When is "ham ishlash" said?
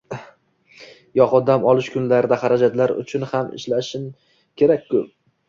3.35-3.93